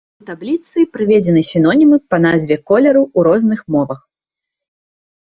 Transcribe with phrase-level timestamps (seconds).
[0.21, 3.99] У табліцы прыведзены сінонімы па назве колеру ў розных мовах.